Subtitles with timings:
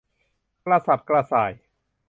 [0.65, 1.51] กระสับกระส่าย